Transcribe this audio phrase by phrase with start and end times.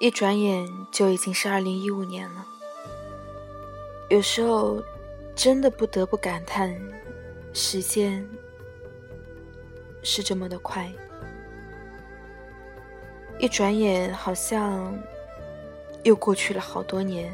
[0.00, 2.46] 一转眼就已经是二零一五年了。
[4.08, 4.80] 有时候，
[5.34, 6.80] 真的不得不感叹，
[7.52, 8.24] 时间
[10.04, 10.88] 是这么的快。
[13.40, 14.96] 一转眼，好像
[16.04, 17.32] 又过去了好多年，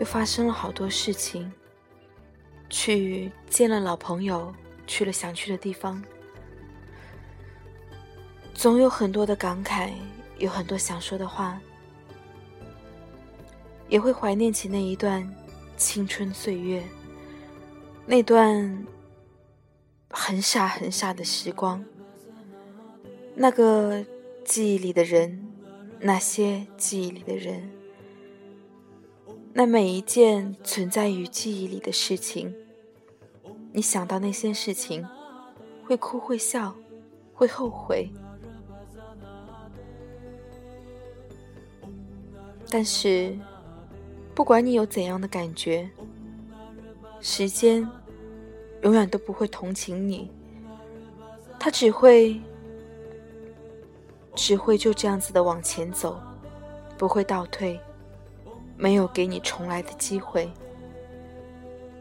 [0.00, 1.50] 又发生了好多事情。
[2.68, 4.54] 去见了老朋友，
[4.86, 6.02] 去了想去的地方，
[8.52, 9.92] 总有很多的感慨。
[10.42, 11.60] 有很多想说的话，
[13.88, 15.32] 也会怀念起那一段
[15.76, 16.82] 青春岁月，
[18.04, 18.84] 那段
[20.10, 21.84] 很傻很傻的时光，
[23.36, 24.04] 那个
[24.44, 25.46] 记忆里的人，
[26.00, 27.70] 那些记忆里的人，
[29.52, 32.52] 那每一件存在于记忆里的事情，
[33.72, 35.06] 你想到那些事情，
[35.84, 36.74] 会哭会笑，
[37.32, 38.10] 会后悔。
[42.74, 43.38] 但是，
[44.34, 45.86] 不管你有怎样的感觉，
[47.20, 47.86] 时间
[48.80, 50.30] 永远都不会同情你。
[51.60, 52.40] 他只会，
[54.34, 56.18] 只会就这样子的往前走，
[56.96, 57.78] 不会倒退，
[58.74, 60.50] 没有给你重来的机会。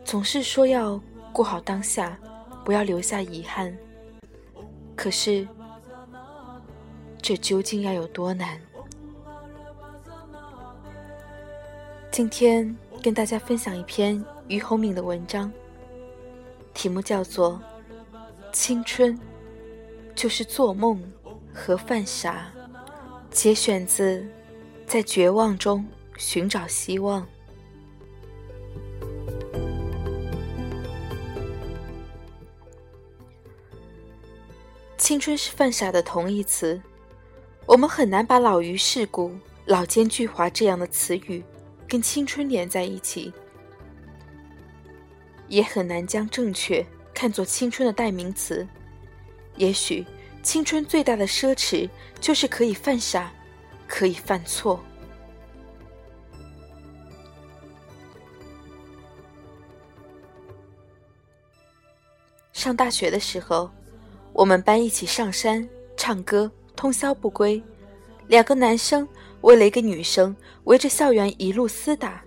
[0.05, 0.97] 总是说要
[1.33, 2.17] 过好当下，
[2.63, 3.77] 不要留下遗憾。
[4.95, 5.45] 可是，
[7.21, 8.57] 这究竟要有多难？
[12.21, 15.51] 今天跟大家分享一篇俞洪敏的文章，
[16.71, 17.59] 题目叫做
[18.53, 19.19] 《青春
[20.13, 21.01] 就是做梦
[21.51, 22.53] 和犯傻》，
[23.35, 24.21] 节选自
[24.85, 25.83] 《在绝望中
[26.15, 27.23] 寻找希望》。
[34.95, 36.79] 青春是犯傻的同义词，
[37.65, 39.31] 我们很难把老于世故、
[39.65, 41.43] 老奸巨猾这样的词语。
[41.91, 43.33] 跟青春连在一起，
[45.49, 48.65] 也很难将正确看作青春的代名词。
[49.57, 50.07] 也许，
[50.41, 51.89] 青春最大的奢侈
[52.21, 53.29] 就是可以犯傻，
[53.89, 54.81] 可以犯错。
[62.53, 63.69] 上大学的时候，
[64.31, 67.61] 我们班一起上山唱歌，通宵不归，
[68.27, 69.07] 两个男生。
[69.41, 72.21] 为了一个女生，围着校园一路厮打；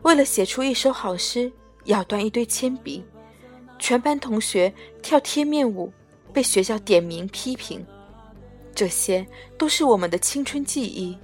[0.00, 1.52] 为了写出一首好诗，
[1.84, 3.02] 咬断一堆铅笔；
[3.78, 4.72] 全班同学
[5.02, 5.92] 跳贴面舞，
[6.32, 7.84] 被学校点名批评。
[8.74, 9.26] 这些
[9.58, 11.14] 都是我们的青春记忆。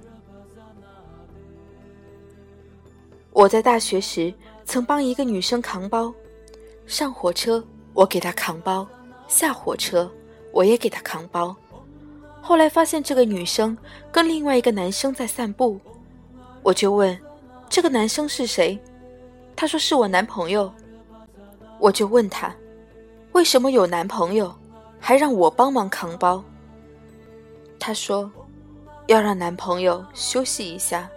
[3.31, 4.31] 我在大学时
[4.65, 6.13] 曾帮一个女生扛包，
[6.85, 8.87] 上火车我给她扛包，
[9.27, 10.07] 下火车
[10.53, 11.55] 我也给她扛包。
[12.47, 13.77] 后来发现这个女生
[14.09, 15.77] 跟另外一个男生在散步，
[16.63, 17.19] 我就问
[17.67, 18.79] 这个男生是谁，
[19.53, 20.71] 他说是我男朋友。
[21.77, 22.55] 我就问他，
[23.33, 24.55] 为什么有男朋友
[24.97, 26.41] 还让我帮忙扛包？
[27.77, 28.31] 他说
[29.07, 31.09] 要让男朋友休息一下。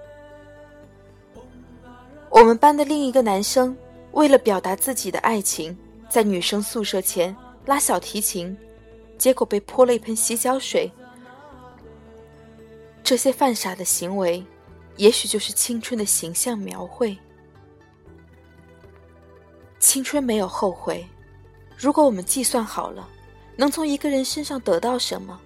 [2.28, 3.76] 我们班的另一个男生
[4.10, 7.34] 为了表达自己的爱情，在女生宿舍前
[7.66, 8.58] 拉小提琴，
[9.16, 10.90] 结果被泼了一盆洗脚水。
[13.10, 14.40] 这些犯傻的行为，
[14.96, 17.18] 也许就是青春的形象描绘。
[19.80, 21.04] 青春没有后悔，
[21.76, 23.08] 如果我们计算好了，
[23.56, 25.40] 能从一个人身上得到什么，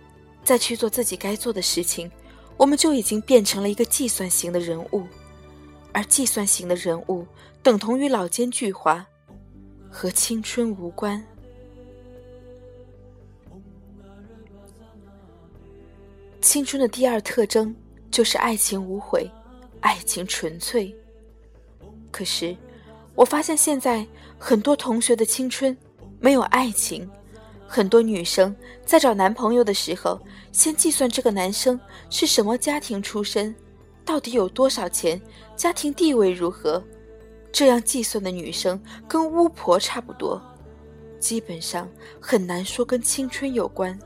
[0.45, 2.13] 再去做自己该做的事情，
[2.59, 5.07] 我们就已经变成了一个计算型的人物。
[5.95, 7.27] 而计算型的人物，
[7.63, 9.03] 等同于老奸巨猾，
[9.91, 11.25] 和青春无关。
[16.45, 17.75] 青春的第二特征
[18.11, 19.29] 就是爱情无悔，
[19.81, 20.95] 爱情纯粹。
[22.11, 22.55] 可是，
[23.15, 24.07] 我发现现在
[24.39, 25.75] 很多同学的青春
[26.21, 27.11] 没有爱情，
[27.67, 28.55] 很多女生
[28.85, 30.21] 在找男朋友的时候，
[30.53, 31.81] 先计算这个男生
[32.11, 33.53] 是什么家庭出身，
[34.05, 35.19] 到底有多少钱，
[35.57, 36.85] 家庭地位如何。
[37.51, 40.43] 这样计算的女生跟巫婆差不多，
[41.19, 41.89] 基本上
[42.21, 43.99] 很难说跟青春有关。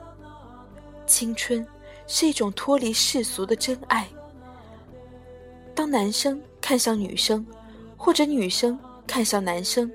[1.04, 1.66] 青春。
[2.08, 4.08] 是一种脱离世俗的真爱。
[5.74, 7.46] 当男生看上女生，
[7.96, 8.76] 或者女生
[9.06, 9.88] 看上男生，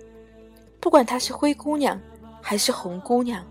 [0.80, 2.00] 不管他是灰姑娘
[2.42, 3.46] 还是红姑娘，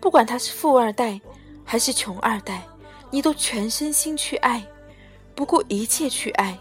[0.00, 1.20] 不管他是富二代
[1.64, 2.66] 还是穷二代，
[3.10, 4.66] 你都全身心去爱，
[5.34, 6.58] 不顾一切去爱，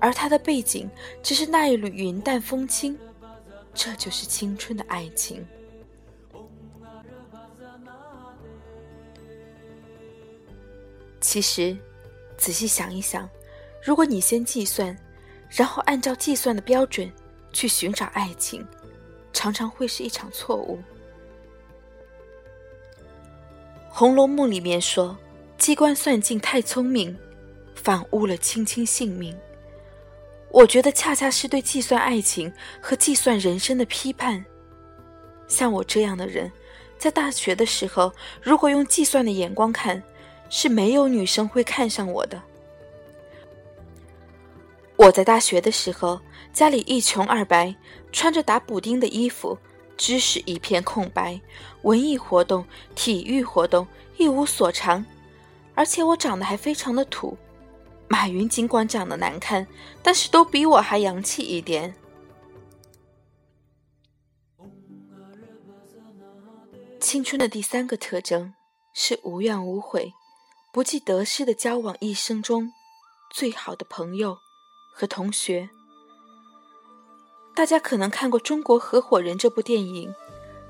[0.00, 0.90] 而他的背景
[1.22, 2.98] 只是那一缕云淡风轻，
[3.72, 5.46] 这就是青春的爱情。
[11.20, 11.76] 其实，
[12.36, 13.28] 仔细想一想，
[13.82, 14.96] 如果你先计算，
[15.50, 17.10] 然后按照计算的标准
[17.52, 18.66] 去寻找爱情，
[19.32, 20.78] 常常会是一场错误。
[23.88, 25.16] 《红楼梦》里面说
[25.58, 27.16] ：“机关算尽太聪明，
[27.74, 29.36] 反误了卿卿性命。”
[30.50, 34.44] 我觉得恰恰是对计算爱情和计算人生的批判。
[35.48, 36.50] 像我这样的人，
[36.96, 40.02] 在大学的时候，如果用计算的眼光看，
[40.48, 42.40] 是没有女生会看上我的。
[44.96, 46.20] 我在大学的时候，
[46.52, 47.74] 家里一穷二白，
[48.10, 49.56] 穿着打补丁的衣服，
[49.96, 51.40] 知识一片空白，
[51.82, 52.64] 文艺活动、
[52.94, 53.86] 体育活动
[54.16, 55.04] 一无所长，
[55.74, 57.36] 而且我长得还非常的土。
[58.08, 59.64] 马云尽管长得难看，
[60.02, 61.94] 但是都比我还洋气一点。
[66.98, 68.52] 青春的第三个特征
[68.94, 70.12] 是无怨无悔、
[70.72, 72.72] 不计得失的交往一生中
[73.30, 74.38] 最好的朋友
[74.92, 75.68] 和同学。
[77.54, 80.14] 大家可能看过《中国合伙人》这部电影，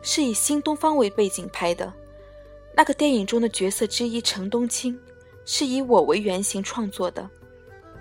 [0.01, 1.93] 是以新东方为背景拍的。
[2.77, 4.99] 那个电影中的角色之一程冬青。
[5.51, 7.27] 是以我为原型创作的，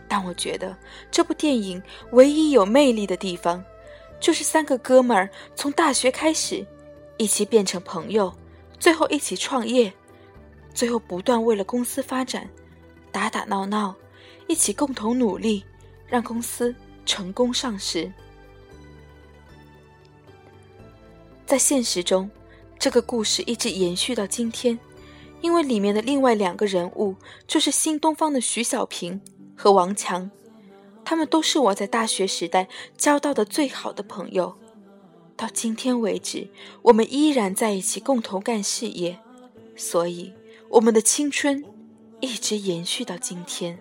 [0.06, 0.76] 但我觉得
[1.10, 3.64] 这部电影唯一有魅力的地方，
[4.20, 6.68] 就是三个哥们儿从大学开始，
[7.16, 8.36] 一起变成朋友，
[8.82, 9.94] 最后一起创业，
[10.78, 12.48] 最后不断为了公司发展，
[13.12, 13.96] 打打闹闹，
[14.46, 15.66] 一起共同努力，
[16.06, 18.14] 让公司成功上市。
[21.48, 22.30] 在现实中，
[22.78, 24.78] 这个故事一直延续到今天。
[25.42, 27.16] 因为里面的另外两个人物
[27.48, 29.20] 就是新东方的徐小平
[29.56, 30.30] 和王强，
[31.04, 34.56] 他们都是我在大学时代交到的最好的朋友，
[35.36, 36.48] 到今天为止，
[36.84, 39.18] 我们依然在一起共同干事业，
[39.76, 40.34] 所以
[40.70, 41.64] 我们的青春
[42.20, 43.78] 一直延续到今天。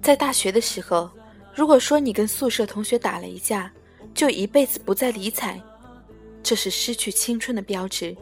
[0.00, 1.10] 在大学的时候，
[1.54, 3.72] 如果说你跟宿舍同学打了一架，
[4.14, 5.60] 就一辈子不再理睬，
[6.42, 8.16] 这是失去青春的标志。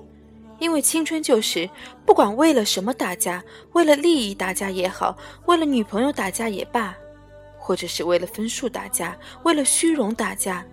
[0.58, 1.68] 因为青春就是
[2.06, 6.96] 不管为了什么打架，为了利益打架也好，为了女朋友打架也罢，
[7.58, 10.64] 或者是为了分数打架，为了虚荣打架。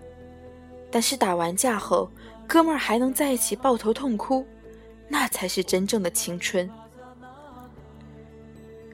[0.90, 2.10] 但是打完架后，
[2.46, 4.44] 哥们儿还能在一起抱头痛哭，
[5.08, 6.68] 那才是真正的青春。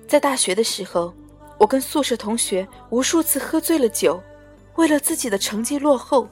[0.06, 1.12] 在大学的时候，
[1.58, 4.22] 我跟宿舍同学无数次喝醉了酒。
[4.76, 6.28] 为了自己的成绩落后，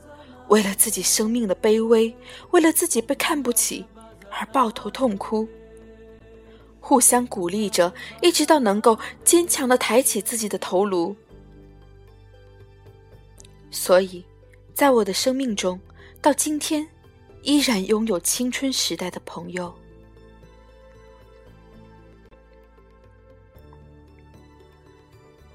[0.48, 2.14] 为了自己生命的卑微，
[2.50, 3.86] 为了自己被看不起
[4.30, 5.48] 而抱头痛哭，
[6.78, 7.90] 互相鼓励着，
[8.20, 11.16] 一直到能够坚强的抬起自己的头颅。
[13.70, 14.22] 所以，
[14.74, 15.80] 在我的生命中，
[16.20, 16.84] 到今天，
[17.42, 19.72] 依然拥有青春时代的朋友。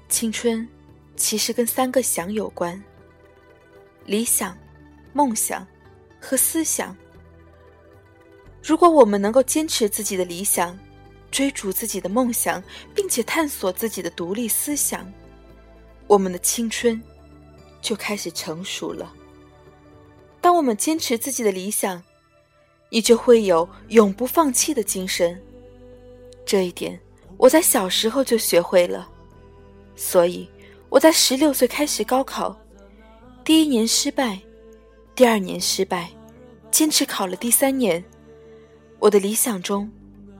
[0.08, 0.66] 青春。
[1.16, 2.82] 其实跟三个想有关：
[4.06, 4.56] 理想、
[5.12, 5.66] 梦想
[6.18, 6.96] 和思想。
[8.62, 10.78] 如果我们能够坚持自己的理想，
[11.30, 12.62] 追逐自己的梦想，
[12.94, 15.12] 并且探索自己的独立思想，
[16.06, 16.98] 我们的青春
[17.80, 19.12] 就开始成熟了。
[20.40, 22.02] 当我们坚持自己的理想，
[22.88, 25.40] 你就会有永不放弃的精神。
[26.44, 26.98] 这一点
[27.36, 29.08] 我在小时候就学会了，
[29.96, 30.48] 所以。
[30.88, 32.58] 我在十六岁开始高考，
[33.44, 34.40] 第一年失败，
[35.14, 36.10] 第二年失败，
[36.72, 38.04] 坚持考了第三年。
[38.98, 39.88] 我的理想中，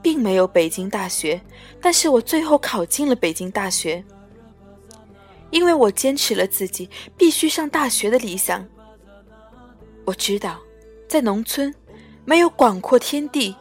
[0.02, 1.40] 并没有北京大学，
[1.80, 4.04] 但是我最后考进了北京大学，
[5.50, 8.66] 因为我坚持了自己必须上大学的理想。
[10.04, 10.58] 我知道，
[11.08, 11.72] 在农村，
[12.24, 13.54] 没有广阔天地，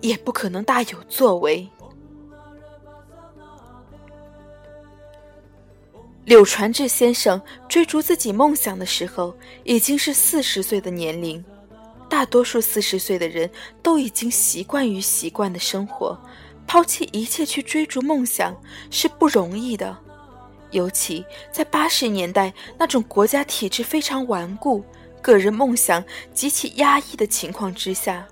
[0.00, 1.68] 也不可能大有作为。
[6.24, 11.44] 柳传志先生追逐自己梦想的时候，已经是四十岁的年龄。
[12.08, 13.50] 大多数四十岁的人
[13.82, 16.18] 都已经习惯于习惯的生活，
[16.66, 18.56] 抛弃一切去追逐梦想
[18.90, 19.98] 是不容易的。
[20.74, 24.84] 尤其在八十年代那种国家体制非常顽固、
[25.22, 28.26] 个人梦想极其压抑的情况之下。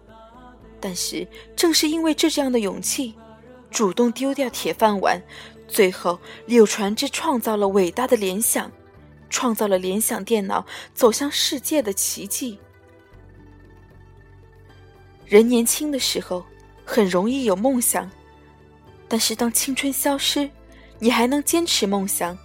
[0.80, 3.14] 但是，正是因为这样的勇气，
[3.70, 5.22] 主动丢掉铁饭碗。
[5.68, 8.70] 最后，柳传志创造了伟大的联想，
[9.30, 12.58] 创造了联想电脑走向世界的奇迹。
[15.24, 16.44] 人年轻的时候
[16.84, 18.10] 很容易有梦想，
[19.06, 20.50] 但是当青春消失，
[21.02, 22.38] 你还能坚持梦想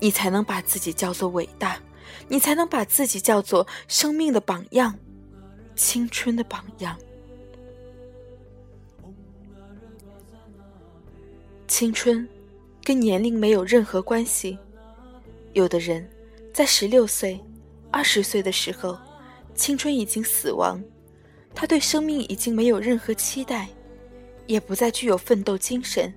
[0.00, 1.80] 你才能把自己叫做伟大
[2.26, 4.92] 你才能把自己叫做生命的榜样
[5.76, 6.98] 青春的榜样。
[11.68, 12.28] 青春
[12.82, 14.58] 跟年龄没有任何关系
[15.52, 16.06] 有的人
[16.52, 17.40] 在十六岁
[17.92, 18.98] 二十岁的时候
[19.54, 20.82] 青春已经死亡
[21.54, 23.68] 他对生命已经没有任何期待
[24.48, 26.12] 也不再具有奋斗精神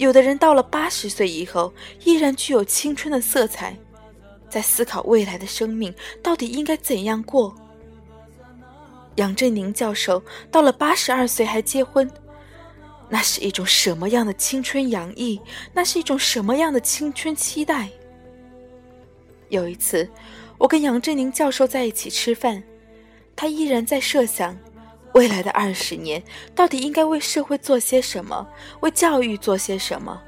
[0.00, 3.76] 有的人到了八十岁以后，依然具有青春的色彩，
[4.48, 7.54] 在思考未来的生命到底应该怎样过。
[9.16, 12.10] 杨振宁教授到了八十二岁还结婚，
[13.10, 15.38] 那是一种什么样的青春洋溢？
[15.74, 17.90] 那是一种什么样的青春期待？
[19.50, 20.08] 有一次，
[20.56, 22.62] 我跟杨振宁教授在一起吃饭，
[23.36, 24.56] 他依然在设想。
[25.14, 26.22] 未来的二十年，
[26.54, 28.48] 到底应该为社会做些什么？
[28.80, 30.22] 为教育做些什么？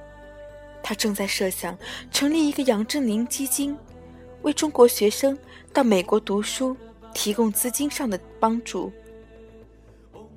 [0.83, 1.79] 他正在设想
[2.11, 3.77] 成立一个杨振宁基金，
[4.43, 5.39] 为中国学生
[5.73, 6.77] 到美国读书
[7.15, 8.93] 提供资金上的帮助。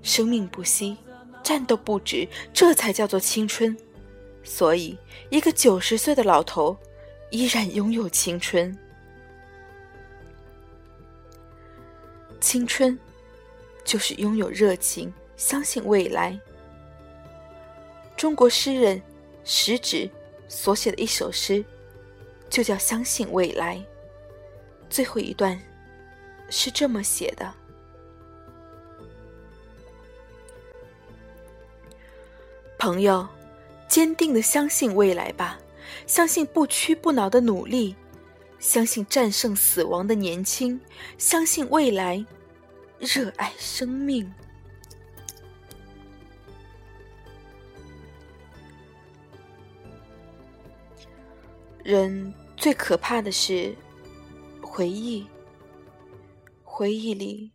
[0.04, 0.96] 生命不息，
[1.42, 3.76] 战斗不止，这才叫做青春。
[4.44, 4.96] 所以，
[5.32, 6.78] 一个九十岁的老头
[7.32, 8.78] 依然拥有青春。
[12.40, 12.98] 青春。
[13.86, 16.38] 就是拥有热情，相信未来。
[18.18, 19.00] 中国诗人
[19.44, 20.10] 食指
[20.48, 21.64] 所写的一首诗，
[22.50, 23.78] 就叫《相信未来》。
[24.90, 25.62] 最后一段
[26.50, 27.54] 是这么写的
[32.80, 33.28] ：“朋友，
[33.88, 35.60] 坚定的相信未来吧，
[36.08, 37.96] 相信不屈不挠的努力，
[38.60, 40.82] 相信战胜死亡的年轻，
[41.18, 42.26] 相信未来。”
[43.06, 44.34] 热爱生命。
[51.84, 53.76] 人最可怕的是
[54.60, 55.28] 回忆，
[56.64, 57.52] 回忆里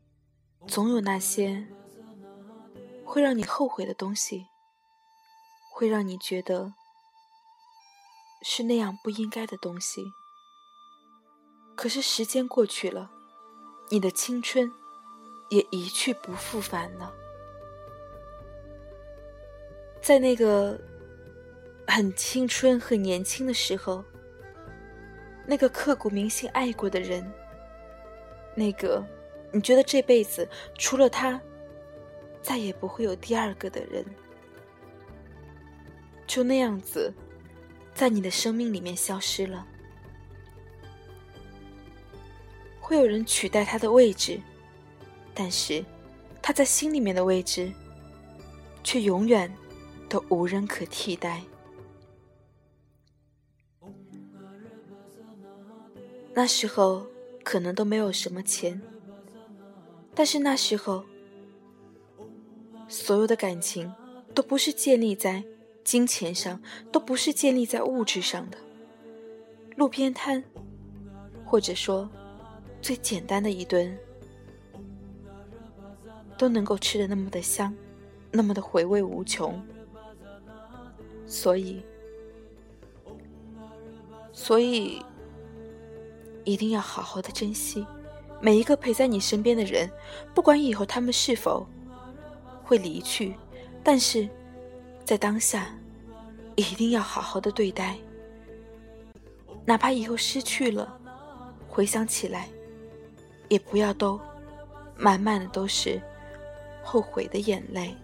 [0.69, 1.66] 总有那些
[3.04, 4.47] 会让你后悔的东西，
[5.73, 6.73] 会让你觉得
[8.42, 10.12] 是那样不应该的东西。
[11.75, 13.11] 可是时间过去了，
[13.90, 14.79] 你的青春。
[15.50, 17.14] 也一去不复返了。
[20.00, 20.80] 在那个
[21.87, 24.02] 很青春、很年轻的时候，
[25.45, 27.30] 那个刻骨铭心爱过的人，
[28.54, 29.04] 那个
[29.52, 31.40] 你觉得这辈子除了他
[32.40, 34.04] 再也不会有第二个的人，
[36.26, 37.12] 就那样子
[37.92, 39.66] 在你的生命里面消失了。
[42.80, 44.40] 会有人取代他的位置。
[45.42, 45.82] 但是，
[46.42, 47.73] 他在心里面的位置，
[48.85, 49.50] 却永远
[50.06, 51.40] 都无人可替代。
[56.35, 57.06] 那时候
[57.42, 58.78] 可能都没有什么钱，
[60.14, 61.02] 但是那时候，
[62.87, 63.90] 所有的感情
[64.35, 65.42] 都不是建立在
[65.82, 66.61] 金钱上，
[66.92, 68.59] 都不是建立在物质上的。
[69.76, 70.44] 路边摊，
[71.47, 72.11] 或者说
[72.82, 73.99] 最简单的一顿。
[76.40, 77.70] 都能够吃的那么的香，
[78.30, 79.62] 那么的回味无穷，
[81.26, 81.82] 所以，
[84.32, 85.04] 所以
[86.44, 87.87] 一定要好好的珍惜
[88.40, 89.90] 每一个陪在你身边的人，
[90.35, 91.66] 不管以后他们是否
[92.64, 93.35] 会离去，
[93.85, 94.26] 但是
[95.04, 95.76] 在当下
[96.56, 97.99] 一定要好好的对待，
[99.66, 100.99] 哪怕以后失去了，
[101.68, 102.49] 回想起来，
[103.50, 104.18] 也不要都
[104.97, 106.00] 满满的都是。
[106.82, 107.94] 后悔的眼泪。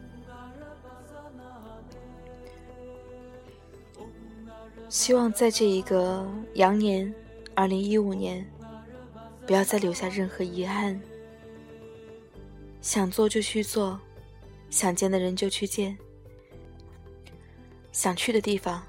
[4.89, 7.13] 希望在这一个羊年，
[7.55, 8.49] 二零一五年，
[9.45, 11.01] 不要再留下任何遗憾。
[12.81, 14.01] 想做就去做，
[14.71, 15.99] 想见的人就去见，
[17.91, 18.81] 想去的地方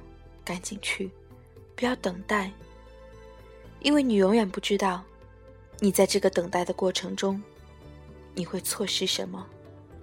[0.45, 1.09] 赶紧去，
[1.75, 2.51] 不要等待，
[3.79, 5.03] 因为你永远不知道，
[5.79, 7.41] 你在这个等待的过程中，
[8.35, 9.47] 你会错失什么。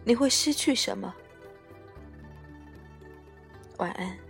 [0.04, 1.14] 你会失去什么？
[3.78, 4.23] 晚安。